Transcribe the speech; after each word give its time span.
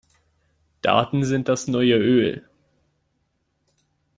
Daten 0.81 1.25
sind 1.25 1.47
das 1.47 1.67
neue 1.67 1.95
Öl. 1.99 2.49